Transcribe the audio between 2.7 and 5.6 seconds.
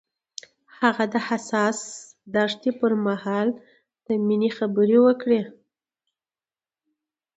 پر مهال د مینې خبرې وکړې.